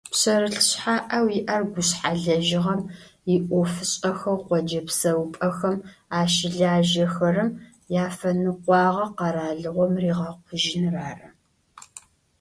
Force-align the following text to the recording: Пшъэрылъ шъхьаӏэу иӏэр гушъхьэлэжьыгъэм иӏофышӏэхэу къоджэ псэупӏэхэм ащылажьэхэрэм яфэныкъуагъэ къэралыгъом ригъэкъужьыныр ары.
Пшъэрылъ 0.11 0.61
шъхьаӏэу 0.67 1.27
иӏэр 1.39 1.63
гушъхьэлэжьыгъэм 1.71 2.81
иӏофышӏэхэу 3.35 4.43
къоджэ 4.47 4.81
псэупӏэхэм 4.87 5.75
ащылажьэхэрэм 6.19 7.49
яфэныкъуагъэ 8.05 9.05
къэралыгъом 9.17 9.93
ригъэкъужьыныр 10.01 10.95
ары. 11.09 11.27